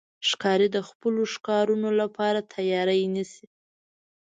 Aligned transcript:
ښکاري 0.29 0.67
د 0.75 0.77
خپلو 0.89 1.21
ښکارونو 1.33 1.89
لپاره 2.01 2.47
تیاری 2.53 3.01
نیسي. 3.15 3.45